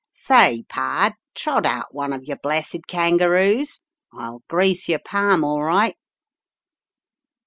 [0.13, 3.81] Say, pard, trot out one of your blessed kangaroos.
[4.11, 5.95] I'll grease yer palm, all right."